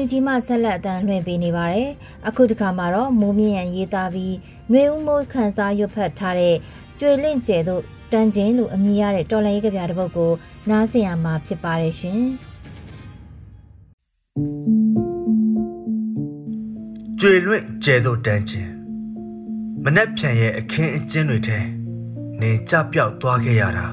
[0.01, 1.89] ရေဒီယိုအန်ယူဂျီမှဆက်လက်အသံလွှင့်ပေးနေပါတယ်။
[2.27, 4.35] အခုတစ်ခါမှာတော့မိုးမြင့်ရန်ရေးသားပြီး
[4.71, 6.55] နှွေဦးမိုးခန်းစားရွတ်ဖတ်ထားတဲ့
[6.99, 10.31] ကျွေလင့်ကျဲတို့တန်ချင်းလိုအမည်ရတဲ့တော်လိုင်းရေးကြပြတစ်ပုဒ်ကို
[10.69, 12.21] နားဆင်ရမှာဖြစ်ပါတယ်ရှင်။
[17.19, 18.71] ကျွေလွင့်ကျဲတို့တန်ချင်း
[19.83, 21.59] မနှက်ဖြန်ရဲ့အခင်းအကျင်းတွေထဲ
[22.41, 23.87] နေကြပြောက်သွားခဲ့ရတာ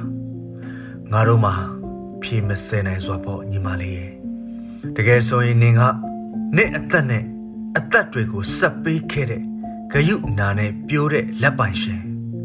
[1.13, 1.55] ငါတို့မှာ
[2.23, 4.18] ဖြေမစဲနိုင်စွာပေါ့ညီမလေးရဲ့
[4.97, 5.83] တကယ်ဆိုရင်နင်က
[6.57, 7.25] နေ့အသက်နဲ့
[7.79, 9.43] အသက်တွေကိုဆက်ပေးခဲ့တဲ့
[9.93, 12.01] ဂယုနာနဲ့ပြိုးတဲ့လက်ပိုင်ရှင်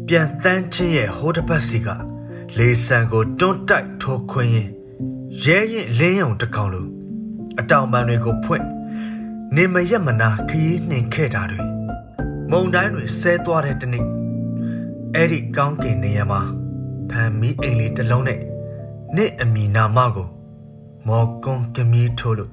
[0.08, 1.88] ပြန်တန်းချင်းရဲ့ဟိုးတစ်ပတ်စီက
[2.58, 4.70] လေဆန်ကိုတွန်းတိုက်ထိုးခွင်းရင်
[5.44, 6.86] ရဲရင်လင်းယုံတကောင်လို
[7.60, 8.64] အတောင်ပံတွေကိုဖွင့်
[9.56, 11.60] နေမရက်မနာခရီးနှင်ခဲ့တာတွေ
[12.50, 14.06] မုံတိုင်းတွေဆဲသွားတဲ့တနေ့
[15.14, 16.40] အဲ့ဒီကောင်းကင်နေရာမှာ
[17.10, 18.40] ဖန်မီအိမ်လေးတစ်လုံးနဲ့
[19.16, 20.28] နေ့အမီနာမကို
[21.08, 22.52] မော်ကွန်ကမီထိုးလို့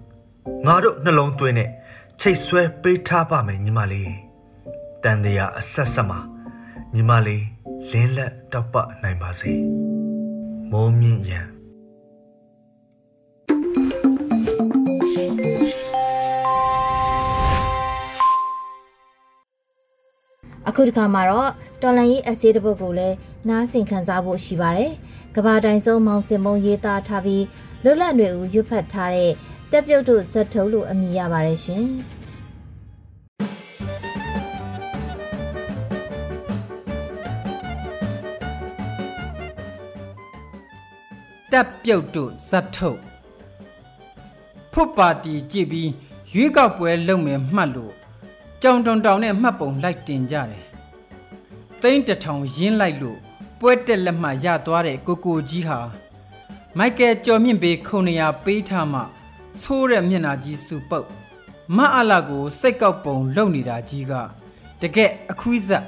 [0.65, 1.69] ငါတို့နှလုံးသွင်းနဲ့
[2.19, 4.11] ချိတ်ဆွဲပေးထားပါမယ်ညီမလေး
[5.03, 6.19] တန်တရားအဆက်ဆက်မှာ
[6.95, 7.43] ညီမလေး
[7.91, 9.51] လင်းလက်တောက်ပနိုင်ပါစေ
[10.71, 11.47] မိုးမြင့်ရန်
[20.67, 21.49] အခုဒီခါမှာတော့
[21.81, 23.15] တော်လန်ရေးအစည်းတပုတ်ကိုလည်း
[23.49, 24.91] နားဆင်ခံစားဖို့ရှိပါတယ်။
[25.35, 27.43] ကဘာတိုင်ဆုံးမောင်စင်မုံရေးသားထားပြီး
[27.83, 29.31] လွတ်လပ်တွေဦးရွတ်ဖတ်ထားတဲ့
[29.71, 31.85] တက်ပြုတ်တို့ဇက်ထုံးလို့အမည်ရပါတယ်ရှင်။
[41.51, 42.93] တက်ပြုတ်တို့ဇက်ထုံ
[44.71, 45.89] ဖွတ်ပါတီကြည့်ပြီး
[46.33, 47.93] ရွေးကောက်ပွဲလုပ်မယ်မှတ်လို့
[48.61, 50.63] ကြောင်တုံတောင်နဲ့မှတ်ပုံလိုက်တင်ကြတယ်။
[51.81, 53.19] သိန်းတထောင်ရင်းလိုက်လို့
[53.59, 55.79] ပွဲတက်လက်မှရသွားတဲ့ကိုကိုကြီးဟာ
[56.77, 59.01] မိုက်ကယ်ကျော်မြင့်ပေးခုံနေရပေးထားမှ
[59.61, 61.07] ဆိုးတဲ့မျက်နှာကြီးစုပုတ်
[61.77, 64.13] မအလာကိုစိတ်ကောက်ပုံလုံနေတာကြီးက
[64.81, 65.85] တကယ်အခွိဇက်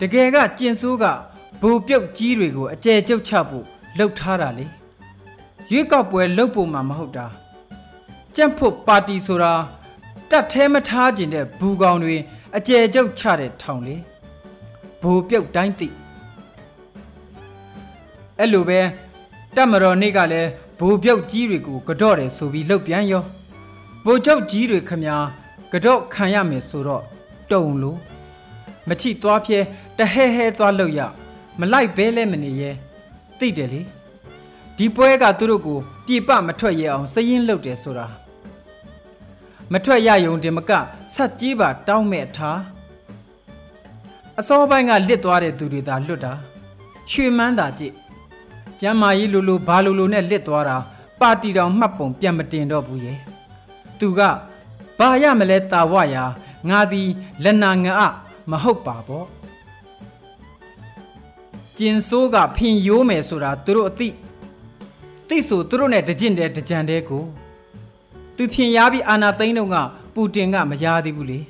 [0.00, 1.04] တကယ်ကကျင်ဆိုးက
[1.60, 3.64] ဘူပြုတ်ကြီးတွေကိုအကျယ်ကျုပ်ချဖို့
[3.96, 4.66] လှုပ်ထားတာလေ
[5.70, 7.26] ရွေးကောက်ပွဲလှုပ်ဖို့မှမဟုတ်တာ
[8.36, 9.54] ကြက်ဖို့ပါတီဆိုတာ
[10.30, 12.16] တတ်သေးမထားကျင်တဲ့ဘူကောင်တွေ
[12.56, 13.96] အကျယ်ကျုပ်ချတဲ့ထောင်လေ
[15.02, 15.88] ဘူပြုတ်တိုင်းသိ
[18.38, 18.80] အဲ့လိုပဲ
[19.56, 23.22] တက်မတော်နေ့ကလည်းဘူပြုတ်ကြီးတွေကိုကတော့တယ်ဆိုပြီးလှုပ်ပြန်ရော
[24.04, 25.16] ဘူချုပ်ကြီးတွေခမာ
[25.72, 27.02] ကတော့ခံရမယ်ဆိုတော့
[27.50, 27.98] တုံလို့
[28.88, 29.58] မချိသွားပြဲ
[29.98, 31.00] တဟဲဟဲသွားလို့ရ
[31.60, 32.70] မလိုက်ဘဲလဲမနေရဲ
[33.38, 33.80] သိတယ်လေ
[34.76, 38.06] ဒီပွဲကသူတို့ကိုပြေပမထွက်ရအောင်စရင်လုပ်တယ်ဆိုတာ
[39.72, 40.70] မထွက်ရယုံတင်မက
[41.14, 42.58] ဆက်ကြီးပါတောင်းမဲ့အထား
[44.38, 46.32] အစောပိုင်းကလစ်သွားတဲ့သူတွေသာလွတ်တာ
[47.10, 47.94] ရွှေမန်းသာကြည့်
[48.80, 50.76] ကျမ်းမာကြီးလိုလိုဘာလိုလိုနဲ့လစ်သွားတာ
[51.20, 53.18] ပါတီတော်မှတ်ပုံပြန်မတင်တော့ဘူးရဲ့
[53.98, 54.20] သူက
[54.98, 56.24] ဘာရမလဲတာဝရာ
[56.68, 57.08] ငါသည်
[57.44, 58.04] လက်နာငါအ
[58.50, 59.26] မဟုတ်ပါပေါ့
[61.78, 64.08] ကျင်ဆိုးကဖင်ယိုးမယ်ဆိုတာသူတို့အသိ
[65.28, 67.22] သိဆိုသူတို့နဲ့တကြင်တဲ့တကြံတဲ့ကို
[68.36, 69.76] သူဖင်ရားပြီးအာနာသိန်းတော့က
[70.14, 71.40] ပူတင်ကမရားသေးဘူးလေ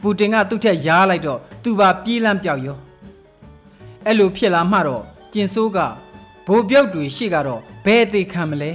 [0.00, 2.78] ပူတင်ကသူ့ထက်ရားလိုက်တော့သူပါပြေးလန့်ပြောက်ရော
[4.06, 5.02] အဲ့လိုဖြစ်လာမှတော့
[5.32, 5.78] ကျင်ဆိုးက
[6.46, 8.70] ဘိုးပြုတ်တွေရှေ့ကတော့ဘယ်သေးခံမလဲ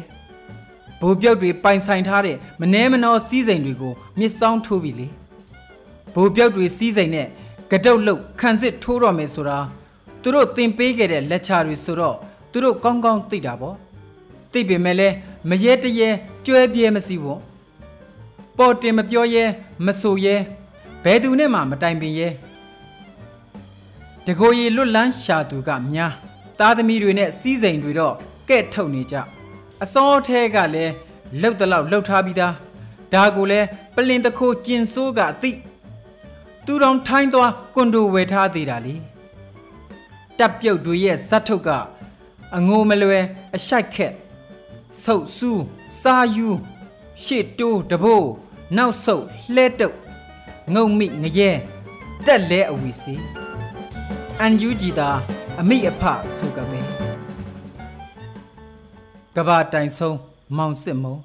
[1.02, 5.08] ဘိုးပြုတ်တွေပိုင်ဆိုင်ထားတဲ့မနှဲမနှောစီးစိမ်တွေကိုမြစ်ဆောင်ထိုးပြီလေ
[6.16, 7.28] ဘိုးပြုတ်တွေစီးစိမ်နဲ့
[7.72, 9.58] ကတုတ်လုတ်ခံစစ်ထိုးတော့မယ်ဆိုတာ
[10.22, 12.16] သူတို့တင်ပေးခဲ့တဲ့လက်ချတွေဆိုတော့
[12.52, 13.76] သူတို့ကောင်းကောင်းသိတာပေါ့
[14.52, 15.16] သိပေမဲ့လည်း
[15.50, 16.10] မရဲတရဲ
[16.46, 17.40] ကျွဲပြဲမစီဘူး
[18.58, 19.44] ပေါ်တင်မပြောရဲ
[19.86, 20.36] မဆိုရဲ
[21.04, 22.30] ဘယ်သူနဲ့မှမတိုင်ပင်ရဲ
[24.26, 26.14] တကိုယ်ရီလွတ်လန်းရှာသူကများ
[26.60, 28.16] သားသမီးတွေနဲ့စီးစိမ်တွေတော့
[28.50, 29.16] ကဲ့ထုတ်နေကြ
[29.84, 30.94] အစောထဲကလည်း
[31.42, 32.54] လှုပ်တလောက်လှုပ်ထားပြီးသား
[33.14, 35.52] ဒါကိုလည်းပလင်တခိုးကျင်ဆိုးကအသိ
[36.66, 38.96] သူတော်ထိုင်းသွားကွန်ဒိုဝယ်ထားသေးတာလေ
[40.38, 41.70] တပ်ပြုတ်တွေရဲ့ဇတ်ထုတ်က
[42.56, 44.14] အငိုမလွယ်အရှိုက်ခက်
[45.04, 45.64] ဆုပ်ဆူး
[46.02, 46.50] စာယူ
[47.24, 48.30] ရှေ့တိုးတဘိုး
[48.78, 49.96] နောက်ဆုပ်လှဲတုပ်
[50.74, 51.52] ငုံမိငရဲ
[52.26, 53.16] တက်လဲအဝီစီ
[54.44, 55.10] အန်ယူဂျီတာ
[55.60, 56.04] အမိအဖ
[56.36, 56.80] ဆိုကပဲ
[59.36, 60.18] ကဘာတိုင်ဆုံး
[60.58, 61.16] မောင်စစ်မုံ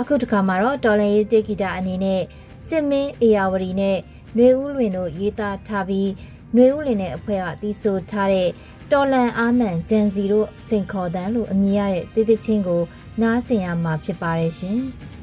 [0.00, 2.22] အခုတခါမှာတော့တော်လန်ရေးတေဂီတာအနေနဲ့
[2.68, 3.98] စစ်မင်းအေယာဝတီနဲ့
[4.36, 6.10] နှွေဦးလွင်တို့ရေးသားထားပြီး
[6.54, 8.48] နှွေဦးလွင်ရဲ့အဖွဲ့ကတီးဆိုထားတဲ့
[8.92, 12.82] တော်လန်အာမန်ဂျန်စီတို့စိန်ခေါ်တန်းလို့အမည်ရတဲ့တေးသေးချင်းကို
[13.22, 14.78] နားဆင်ရမှာဖြစ်ပါတယ်ရှင်။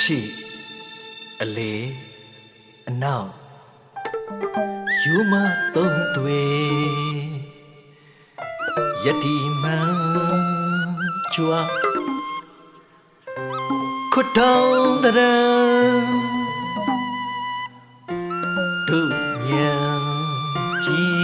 [0.00, 0.20] ရှိ
[1.42, 1.74] အလေ
[2.88, 3.30] အနောက်
[5.04, 5.32] ယူမ
[5.74, 6.42] သုံးတွေ
[9.04, 9.92] ယတိမန်
[11.34, 11.60] ချွာ
[14.12, 15.20] ခွတောင်းတရ
[18.88, 19.00] ဒု
[19.48, 19.72] ညံ
[20.84, 21.21] ကြီး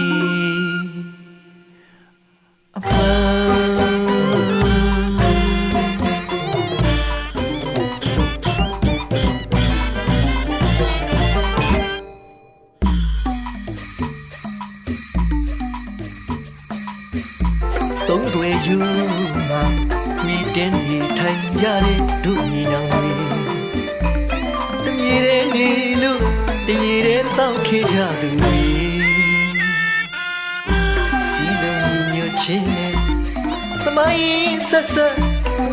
[33.99, 35.15] မိုင်းဆက်ဆက်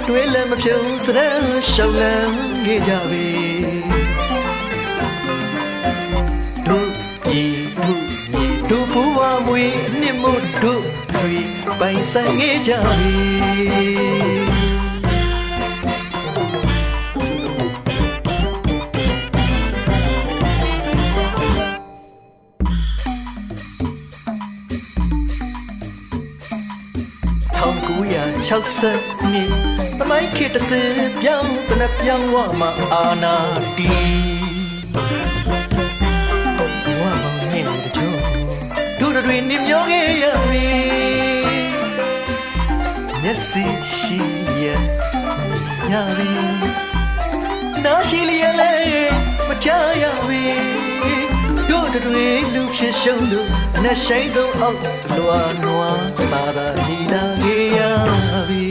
[0.07, 1.21] တွေးလည်းမဖြုံစရ
[1.71, 2.37] ရှောင်းလန်း
[2.67, 3.29] ခဲ့ကြပြီ
[6.67, 6.91] တို့
[7.41, 7.43] ဤ
[7.85, 8.05] တို့
[8.43, 9.65] ဤတို့ဘဝမွေ
[10.01, 10.85] နှစ်မို့တို့
[11.15, 11.35] တွေ
[11.79, 14.36] ပိုင်ဆိုင်ခဲ့ကြပြီ
[28.47, 29.51] 1960နှစ်
[29.99, 33.35] သမိုင်းခေတ်တစ်စင်ပြောင်းတနပြောင်းဝမှာအာနာ
[33.77, 33.87] တီ
[37.01, 38.19] ဝါမောင်နေတချို့
[39.01, 40.67] တို့တွေနေမျောခဲ့ရပြီ
[43.23, 43.65] မျက်စိ
[43.97, 44.19] ရှိ
[44.63, 44.65] ရ
[45.91, 46.31] ညာပြီ
[47.85, 48.73] နာရှိလျက်လဲ
[49.49, 49.69] မချ
[50.03, 51.26] ရပြီ
[51.97, 54.79] တို့တွေလူဖြစ်ရှုံးလို့အနဲ့ရှိန်ဆုံးအောက်
[55.17, 57.81] လွာနွားပါပါနီလာခဲ့ရ
[58.49, 58.65] ပြီ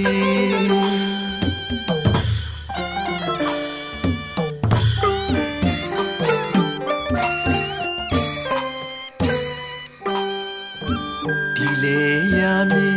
[11.56, 12.02] ဒီလေ
[12.40, 12.90] ရမီ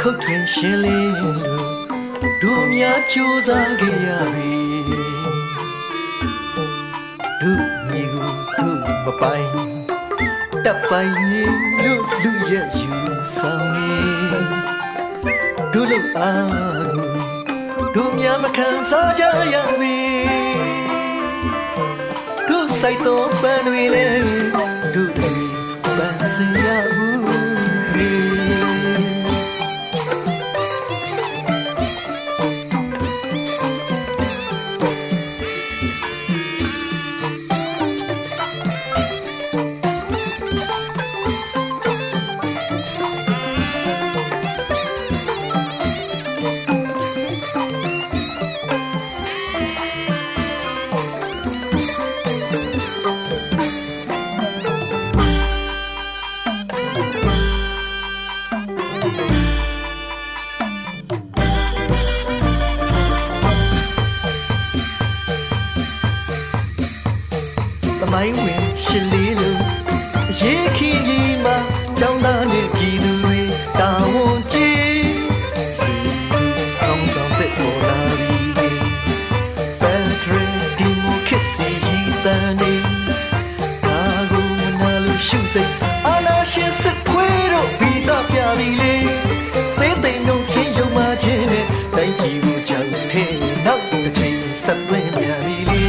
[0.00, 4.63] ခုတ်ထွင်ရှင်းလေးလို့ဒုတို့များကြိုးစားခဲ့ရပြီ
[9.06, 9.48] မပိုင်
[10.64, 11.42] တပ်ပိုင်မြေ
[11.84, 12.92] လို့လူရဲ့ယူ
[13.36, 13.92] ဆောင်နေ
[15.72, 17.10] တို့လို့အားကို
[17.94, 19.98] တို့များမခံစားကြရပြီ
[22.48, 24.63] တို့စိုက်တော့ပန်းတွေလဲတို့
[94.68, 95.82] ဆက်သွင်းပြန်ပြီလေ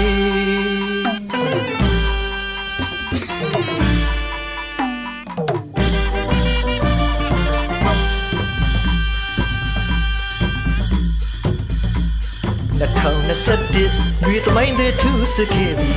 [13.46, 15.92] 2021ရွေသမိုင်းတဲ့သူစခဲ့ပြီ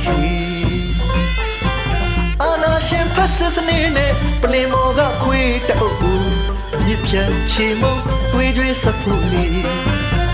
[2.41, 6.29] အာနာရှင်ဖက်စစ်စနေနဲ့ပလင်မော်ကခွေးတောက်ဘူး
[6.85, 7.95] မြစ်ဖြတ်ချေမုံ
[8.31, 9.63] တွေးကြွေးစဖူလေး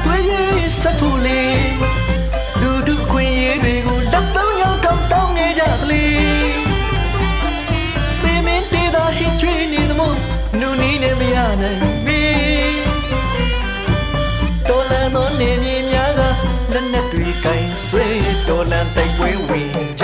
[0.03, 2.14] တွေးရေးစဖူလေးလူ
[5.65, 6.63] တောင်းနေကြကလေး
[8.21, 10.15] ပေမင်းတေးသာဟိချွေးနေသမို့
[10.59, 12.23] နူနီးနဲ့မရနိုင်ပြီ
[14.69, 16.21] တော်လန်သောနေမြေများက
[16.73, 18.05] လက်နဲ့တွေကင်ဆွဲ
[18.47, 19.94] တော်လန်တိုက်ပွဲဝင်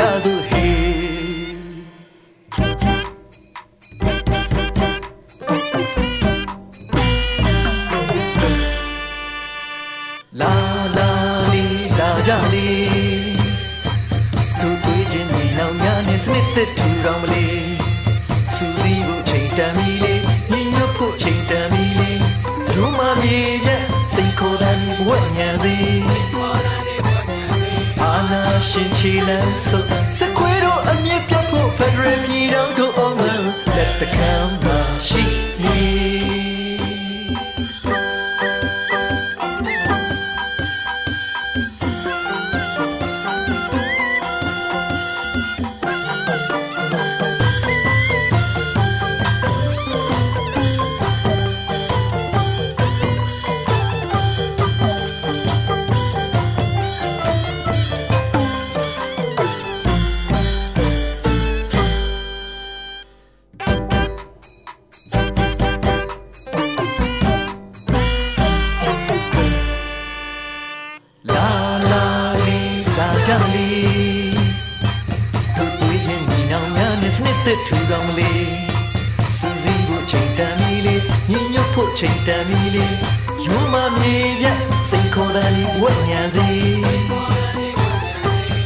[16.51, 17.75] များနဲ့စနစ်သက်ထူတော်မလေး
[18.55, 20.13] စူစီဖို့ချိန်တန်ပြီလေ
[20.51, 22.11] ညညဖို့ချိန်တန်ပြီလေ
[22.75, 23.69] လူမမြေပြ
[24.13, 24.75] စိတ်ခေါ်တဲ့
[25.07, 25.75] ဘဝညံစီ
[28.01, 29.83] အာနာရှင်ချီလန်းဆို
[30.17, 33.21] စခွေးတို့အမြင့်ပြတ်ဖို့ဖက်ဒရယ်ပြည်တော်တို့အောင်မ
[33.75, 34.80] လက်တကမ်းမ
[81.97, 82.87] ချိန်တန်ပြီလေ
[83.45, 84.45] ယူမမြေပြ
[84.89, 86.49] စိတ်ခေါ်တဲ့ဝတ်ညာစီ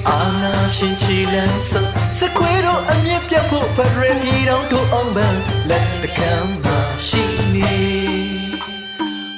[0.09, 1.71] အာနာရှင်ချီလန်းစ
[2.17, 6.67] စခွေးတို့အမြင့်ပြတ်ဖို့ဖရယ်ပြည်တော်တို့အောင်ပန်းလက်တကမ်းမ
[7.07, 7.75] ရှိနေ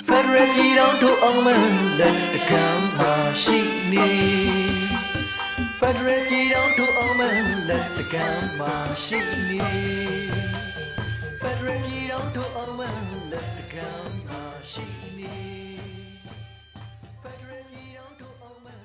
[0.08, 1.66] ဖက်ဒရယ်ပြည်တော်တို့အောင်မန်
[2.00, 3.02] လက်တကမ်းမ
[3.44, 3.60] ရှိ
[3.92, 4.10] နေ
[5.80, 8.62] ဖက်ဒရယ်ပြည်တော်တို့အောင်မန်လက်တကမ်းမ
[9.04, 10.47] ရှိနေဖက်ဒ
[12.18, 13.00] ရယ်ပြည်တော်တို့အောင်မန်
[13.32, 14.30] လက်တကမ်းမ
[14.72, 14.86] ရှိ
[15.18, 15.36] နေ
[17.22, 18.80] ဖက်ဒရယ်ပြည်တော်တို့အောင်မန်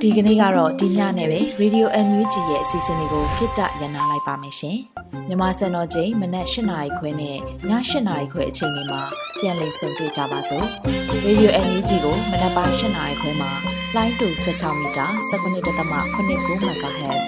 [0.00, 4.78] ဒီကနေ့ကတော့ဒီညနဲ့ပဲ Radio NUG ရဲ့အစီအစဉ်လေးကိုခਿੱတရနာလိုက်ပါမယ်ရှင်။
[5.28, 7.38] မြန်မာစံတော်ချိန်မနက်၈နာရီခွဲနဲ့ည
[7.70, 7.70] ၈
[8.08, 9.02] နာရီခွဲအချိန်တွေမှာ
[9.38, 10.66] ပြန်လည်ဆုံတွေ့ကြပါစို့။
[11.26, 13.50] Radio NUG ကိုမနက်ပိုင်း၈နာရီခွဲမှာ
[13.96, 17.24] လိုင်းတူ16မီတာ19.89 MHz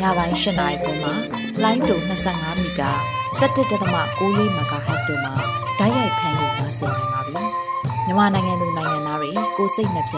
[0.00, 1.12] ညပိုင်း၈နာရီခွဲမှာ
[1.62, 1.96] လိုင်းတူ
[2.30, 5.32] 25မီတာ 17.6 MHz တို့မှာ
[5.78, 7.44] ဓာတ်ရိုက်ဖမ်းလို့နိုင်စေနိုင်ပါပြီ။
[8.06, 10.16] မြန်မာနိုင်ငံသူနိုင်ငံသားတွေကိုစိတ်နှပြ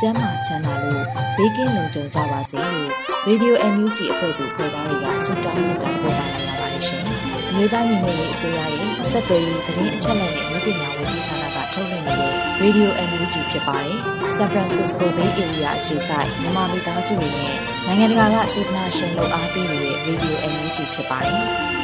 [0.00, 1.04] ကျန်းမာချမ်းသာလို့
[1.36, 2.90] ဘေးကင်းလုံခြုံကြပါစေလို့
[3.28, 7.04] Radio NUG အဖွဲ့သူဖွဲ့သားတွေကဆုတောင်းမေတ္တာပို့တာလိုက်ရပါတယ်ရှင်။
[7.48, 10.32] အမျိုးသားညီညွတ်ရေးအစိုးရရဲ့စက်သွေးရေးသတင်းအချက်အလက်
[10.64, 13.98] တွေပညာဝန်ကြီးဌာနကထုတ်လွှင့်နေတဲ့ Radio NUG ဖြစ်ပါတယ်။
[14.36, 21.44] San Francisco Bay Area အခြေစိုက်မြန်မာမိသားစုတွေနဲ့နိုင်ငံတကာကစေတနာရှင်လို့အားပေးနေတဲ့ Radio NUG ဖြစ်ပါတယ်။